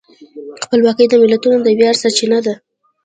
[0.63, 2.53] خپلواکي د ملتونو د ویاړ سرچینه ده.